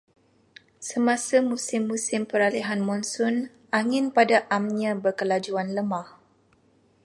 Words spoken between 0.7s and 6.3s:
Semasa musim-musim peralihan monsun, angin pada amnya berkelajuan lemah.